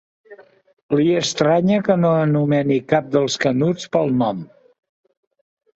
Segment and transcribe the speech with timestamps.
[0.99, 4.43] Li estranya que no anomeni cap dels Canuts pel nom.